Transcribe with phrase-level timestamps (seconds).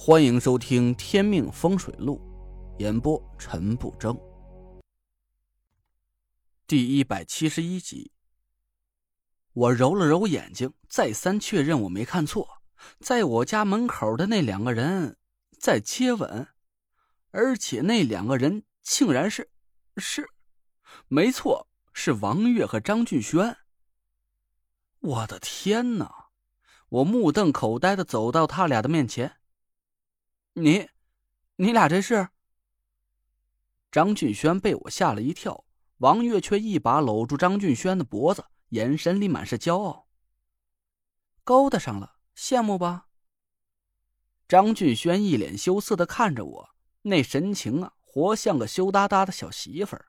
[0.00, 2.20] 欢迎收听《天命风水录》，
[2.80, 4.16] 演播陈不争。
[6.68, 8.12] 第一百七十一集，
[9.54, 12.48] 我揉了揉眼睛，再三确认我没看错，
[13.00, 15.18] 在我家门口的那两个人
[15.58, 16.46] 在接吻，
[17.32, 19.50] 而且那两个人竟然是
[19.96, 20.28] 是，
[21.08, 23.56] 没错，是王月和张俊轩。
[25.00, 26.28] 我的天哪！
[26.88, 29.37] 我目瞪口呆的走到他俩的面前。
[30.60, 30.88] 你，
[31.56, 32.28] 你俩这是？
[33.92, 35.64] 张俊轩被我吓了一跳，
[35.98, 40.08] 王月却一把搂住张俊轩的脖子，眼神里满是骄傲。
[41.44, 43.06] 勾搭上了，羡慕吧？
[44.48, 46.70] 张俊轩一脸羞涩的看着我，
[47.02, 50.06] 那神情啊，活像个羞答答的小媳妇儿。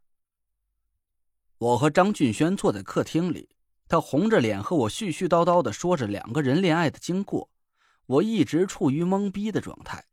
[1.60, 3.56] 我和张俊轩坐在客厅里，
[3.88, 7.50] 他红着脸和我絮絮叨叨的说着两个人恋爱的经过，
[8.06, 10.06] 我一直处于懵逼的状态。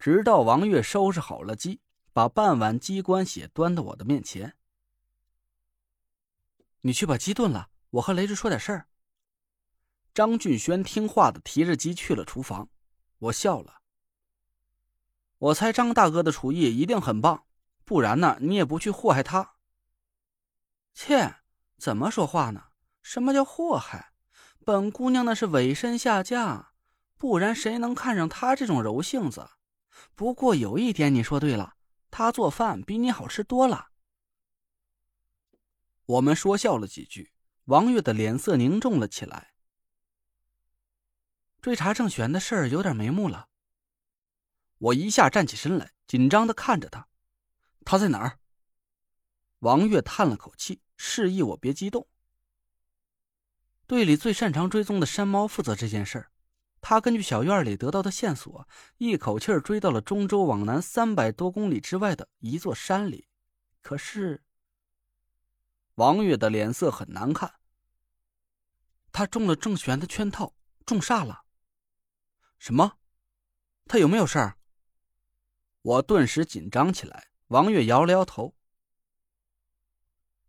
[0.00, 1.82] 直到王月收拾好了鸡，
[2.14, 4.56] 把半碗鸡冠血端到我的面前。
[6.80, 8.88] 你去把鸡炖了，我和雷志说点事儿。
[10.14, 12.70] 张俊轩听话的提着鸡去了厨房。
[13.18, 13.82] 我笑了。
[15.36, 17.44] 我猜张大哥的厨艺一定很棒，
[17.84, 19.56] 不然呢，你也不去祸害他。
[20.94, 21.42] 切，
[21.76, 22.68] 怎么说话呢？
[23.02, 24.14] 什么叫祸害？
[24.64, 26.72] 本姑娘那是委身下嫁，
[27.18, 29.50] 不然谁能看上她这种柔性子？
[30.14, 31.76] 不过有一点你说对了，
[32.10, 33.88] 他做饭比你好吃多了。
[36.06, 37.32] 我们说笑了几句，
[37.64, 39.52] 王月的脸色凝重了起来。
[41.60, 43.48] 追查郑玄的事儿有点眉目了。
[44.78, 47.06] 我一下站起身来，紧张的看着他。
[47.84, 48.38] 他在哪儿？
[49.60, 52.08] 王月叹了口气，示意我别激动。
[53.86, 56.32] 队里最擅长追踪的山猫负责这件事儿。
[56.90, 58.66] 他根据小院里得到的线索，
[58.98, 63.28] 一口气追到了中州往南三百多公里之外的一座山里。
[63.80, 64.42] 可是，
[65.94, 67.60] 王月的脸色很难看。
[69.12, 71.44] 他中了郑玄的圈套，中煞了。
[72.58, 72.98] 什么？
[73.86, 74.58] 他有没有事儿？
[75.82, 77.28] 我顿时紧张起来。
[77.46, 78.56] 王月摇了摇头：“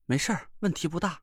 [0.07, 1.21] 没事儿，问题不大。”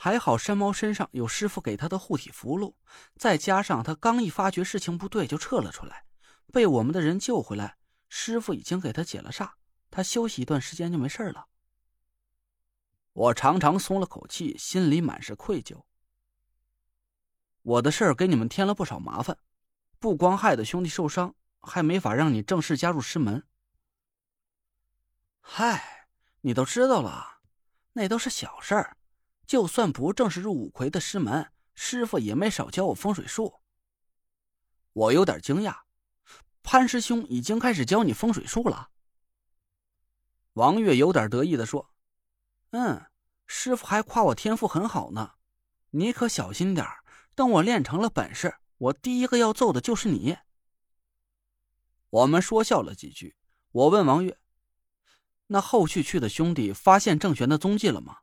[0.00, 2.72] 还好山猫身上有师傅给他的护体符箓，
[3.16, 6.04] 再加上他刚一发觉事情不对就撤了出来，
[6.52, 7.76] 被我们的人救回来。
[8.08, 9.50] 师傅已经给他解了煞，
[9.90, 11.48] 他休息一段时间就没事了。
[13.12, 15.82] 我长长松了口气，心里满是愧疚。
[17.62, 19.36] 我的事儿给你们添了不少麻烦，
[19.98, 23.44] 不光害得兄弟受伤，还没法让你正式加入师门。
[25.40, 26.06] 嗨，
[26.42, 27.40] 你都知道了，
[27.94, 28.97] 那都是小事儿。
[29.48, 33.60] 就算不正式入五魁的师门，师傅也没少教我风水术。
[34.92, 35.84] 我有点惊讶，
[36.62, 38.90] 潘师兄已经开始教你风水术了。
[40.52, 41.90] 王月有点得意的说
[42.72, 43.06] ：“嗯，
[43.46, 45.32] 师傅还夸我天赋很好呢。
[45.92, 46.86] 你可小心点
[47.34, 50.36] 等我练成了本事，我第一个要揍的就是你。”
[52.10, 53.34] 我们说笑了几句，
[53.72, 54.38] 我问王月
[55.48, 58.18] ：“那后续去的兄弟发现郑玄的踪迹了吗？”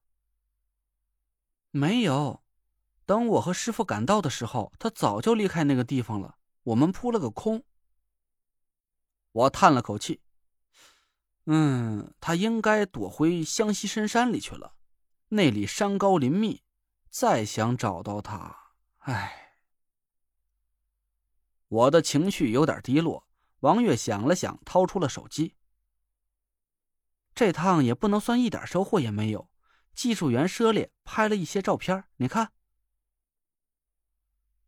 [1.78, 2.42] 没有，
[3.06, 6.38] 等我和师傅赶到的时候，他早就离开那个地方了。
[6.64, 7.66] 我们扑了个空。
[9.34, 10.22] 我叹了口气，
[11.48, 14.78] 嗯，他应该躲回湘西深山里去了，
[15.28, 16.64] 那里山高林密，
[17.10, 19.58] 再想找到他，唉。
[21.68, 23.28] 我的情绪有点低落。
[23.60, 25.58] 王月想了想，掏出了手机。
[27.34, 29.50] 这趟也不能算一点收获也没有。
[29.96, 32.52] 技术员涉猎拍了一些照片，你看。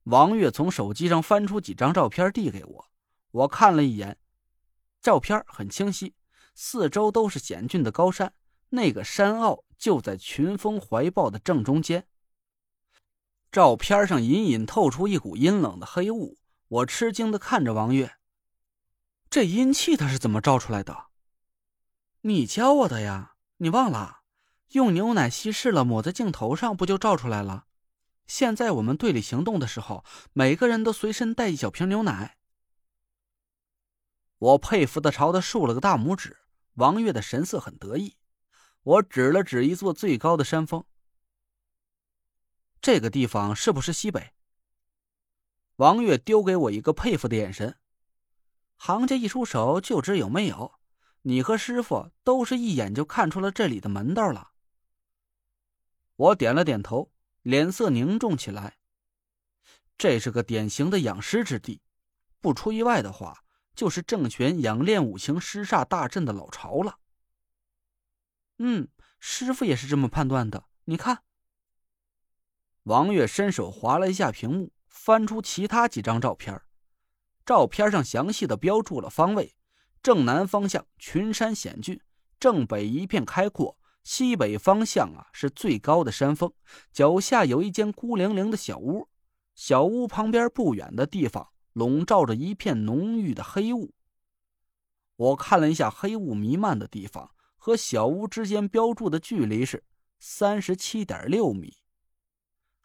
[0.03, 2.89] 王月从手机上翻出几张照片递给我，
[3.31, 4.17] 我看了一眼，
[5.01, 6.15] 照片很清晰，
[6.55, 8.33] 四周都是险峻的高山，
[8.69, 12.07] 那个山坳就在群峰怀抱的正中间。
[13.51, 16.37] 照片上隐隐透出一股阴冷的黑雾，
[16.69, 18.17] 我吃惊的看着王月，
[19.29, 21.07] 这阴气他是怎么照出来的？
[22.21, 24.21] 你教我的呀，你忘了？
[24.71, 27.65] 用牛奶稀释了，抹在镜头上，不就照出来了？
[28.25, 30.03] 现在我们队里行动的时候，
[30.33, 32.37] 每个人都随身带一小瓶牛奶。
[34.37, 36.37] 我佩服的朝他竖了个大拇指。
[36.73, 38.17] 王月的神色很得意。
[38.83, 40.83] 我指了指一座最高的山峰。
[42.79, 44.33] 这个地方是不是西北？
[45.77, 47.77] 王月丢给我一个佩服的眼神。
[48.75, 50.73] 行家一出手就知有没有。
[51.23, 54.51] 你和师傅都是一眼就看出了这里的门道了。
[56.17, 57.11] 我点了点头，
[57.41, 58.77] 脸色凝重起来。
[59.97, 61.81] 这是个典型的养尸之地，
[62.41, 63.43] 不出意外的话，
[63.75, 66.99] 就是郑玄养炼五行尸煞大阵的老巢了。
[68.57, 68.87] 嗯，
[69.19, 70.65] 师傅也是这么判断的。
[70.85, 71.23] 你看，
[72.83, 76.59] 王月伸手划了一下屏幕，翻出其他几张照片。
[77.45, 79.55] 照片上详细的标注了方位：
[80.01, 82.01] 正南方向群山险峻，
[82.39, 83.76] 正北一片开阔，
[84.07, 86.49] 西北方向啊是最高的山峰。
[86.93, 89.09] 脚下有一间孤零零的小屋，
[89.53, 91.49] 小屋旁边不远的地方。
[91.73, 93.93] 笼罩着一片浓郁的黑雾。
[95.17, 99.83] 我看了一下黑雾弥漫的地方和小屋之间标注的距离是
[100.17, 101.77] 三十七点六米。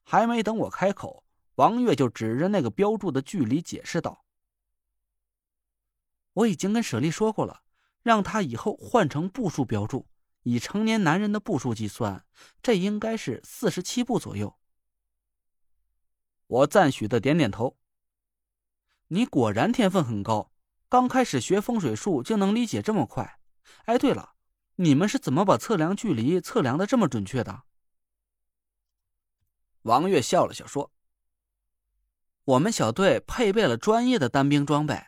[0.03, 1.25] 还没等我开口，
[1.55, 4.25] 王月就指着那个标注的距离解释道
[6.35, 7.63] ：“我已经跟舍利说过了，
[8.03, 10.07] 让他以后换成步数标注，
[10.43, 12.25] 以成年男人的步数计算，
[12.63, 14.59] 这应该是四十七步左右。”
[16.47, 17.79] 我赞许的点点头。
[19.09, 20.53] 你果然天分很高，
[20.89, 23.39] 刚开始学风水术就能理解这么快。
[23.85, 24.35] 哎，对了，
[24.77, 27.63] 你们是怎么把测量距离测量的这么准确的？
[29.83, 30.93] 王月笑了笑说
[32.45, 35.07] ：“我们小队配备了专业的单兵装备，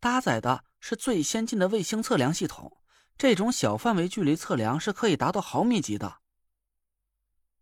[0.00, 2.78] 搭载的是最先进的卫星测量系统，
[3.18, 6.20] 这种小范围距离测量是可以达到毫米级的。”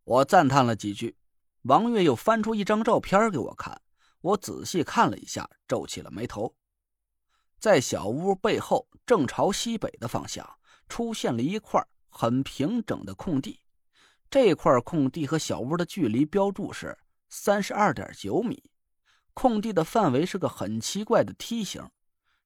[0.04, 1.16] 我赞叹了几句，
[1.62, 3.80] 王月又翻出一张照片给我看。
[4.20, 6.54] 我仔细看了一下，皱起了眉头。
[7.58, 10.58] 在小屋背后，正朝西北的方向，
[10.88, 13.60] 出现了一块很平整的空地。
[14.30, 16.98] 这块空地和小屋的距离标注是
[17.28, 18.62] 三十二点九米。
[19.32, 21.90] 空地的范围是个很奇怪的梯形，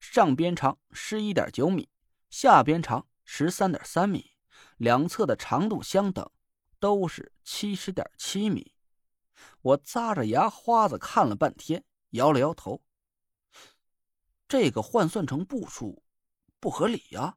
[0.01, 1.89] 上边长十一点九米，
[2.31, 4.33] 下边长十三点三米，
[4.77, 6.31] 两侧的长度相等，
[6.79, 8.75] 都是七十点七米。
[9.63, 12.83] 我咂着牙花子看了半天，摇了摇头。
[14.49, 16.03] 这个换算成步数
[16.59, 17.37] 不合理呀！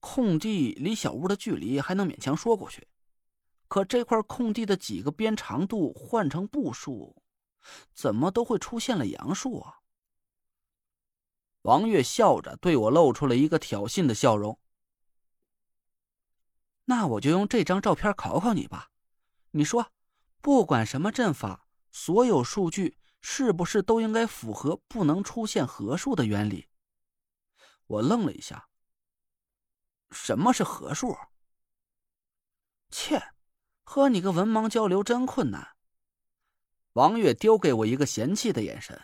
[0.00, 2.88] 空地离小屋的距离还能勉强说过去，
[3.66, 7.22] 可这块空地的几个边长度换成步数，
[7.92, 9.77] 怎么都会出现了阳数啊！
[11.62, 14.58] 王月笑着对我露出了一个挑衅的笑容。
[16.84, 18.90] 那我就用这张照片考考你吧，
[19.50, 19.92] 你说。
[20.40, 26.68] 不管什么阵法，所有数据是不是都应该符合不能出现合数的原理？
[27.88, 28.68] 我愣了一下。
[30.12, 31.18] 什么是合数？
[32.88, 33.20] 切，
[33.82, 35.76] 和你个文盲交流真困难。
[36.92, 38.98] 王月丢给我一个嫌弃的眼神。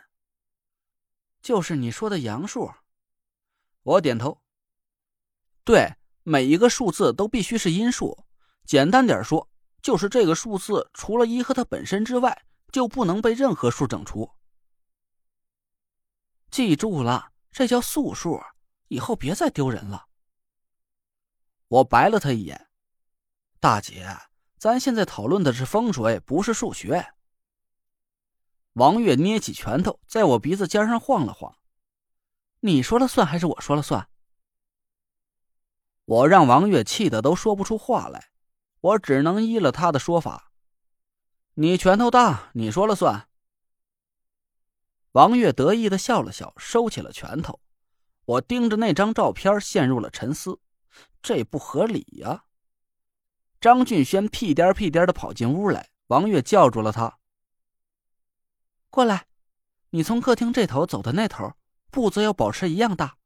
[1.45, 2.73] 就是你说的阳数。
[3.83, 4.41] 我点头。
[5.63, 5.93] 对，
[6.23, 8.25] 每一个数字都必须是阴数。
[8.65, 9.49] 简单点说。
[9.83, 14.31] 就是这个数字，除了一和它本身之外，就不能被任何数整除。
[16.51, 18.43] 记住了，这叫素数，
[18.89, 20.07] 以后别再丢人了。
[21.69, 22.71] 我白了他一眼，
[23.61, 24.09] 大姐，
[24.57, 27.07] 咱现在讨论的是风水，不是数学。
[28.75, 31.57] 王月捏起拳头，在我鼻子尖上晃了晃。
[32.61, 34.09] 你说了算还是我说了算？
[36.05, 38.31] 我让王月气得都说不出话来。
[38.81, 40.53] 我只能依了他的说法。
[41.55, 43.29] 你拳头大，你说了算。
[45.13, 47.61] 王月得意的笑了笑，收起了拳头。
[48.27, 50.61] 我盯着那张照片，陷入了沉思。
[51.23, 52.45] 这不合理呀！
[53.59, 57.19] 张俊轩屁颠屁颠的跑进屋来，王月叫住了他
[58.95, 59.27] ：“过来，
[59.91, 61.55] 你从客厅这头走到那头，
[61.91, 63.19] 步子要保持一样大。”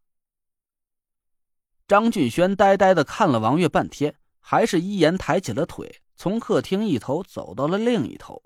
[1.86, 4.18] 张俊轩呆呆的看了王月半天。
[4.50, 8.42] 还是依言抬起了腿，从客厅一头走到了另一头。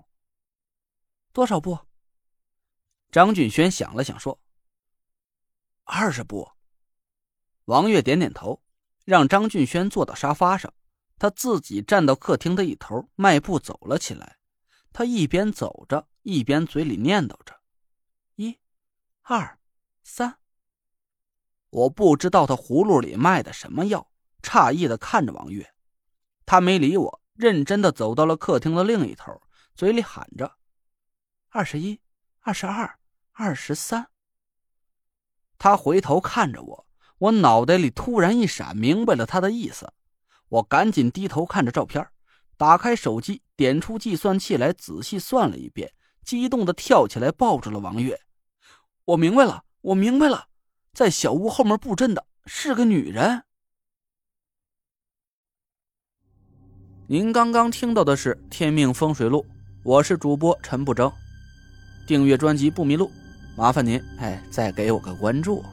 [1.31, 1.79] 多少步？
[3.09, 4.37] 张俊轩想了想说
[5.85, 6.51] ：“二十步。”
[7.71, 8.61] 王月点点头，
[9.05, 10.73] 让张俊轩坐到沙发上，
[11.17, 14.39] 他自己站到客厅的一头，迈步走了起来。
[14.93, 17.59] 他一边走着，一边嘴里念叨着
[18.37, 18.59] ：“一、
[19.23, 19.59] 二、
[20.03, 20.37] 三。”
[21.71, 24.11] 我不知道他葫芦里卖的什么药，
[24.43, 25.73] 诧异的看着王月。
[26.45, 29.41] 他没理我，认真的走到了客厅的另一头，
[29.73, 30.57] 嘴里喊着
[31.49, 31.99] ：“二十一，
[32.41, 32.99] 二十二，
[33.31, 34.11] 二十三。”
[35.57, 39.91] 他回头看着我，我脑袋里突然一闪，明白了他的意思。
[40.49, 42.07] 我赶紧低头看着照片，
[42.57, 45.91] 打开手机，点出计算器来，仔细算了一遍，
[46.23, 48.19] 激动的跳起来，抱住了王月。
[49.05, 50.47] 我明白了，我明白了，
[50.93, 53.43] 在小屋后面布阵的是个女人。
[57.07, 59.41] 您刚刚听到的是《天命风水录》，
[59.83, 61.11] 我是主播陈不争。
[62.07, 63.11] 订阅专辑不迷路，
[63.57, 65.63] 麻烦您哎，再给我个关注。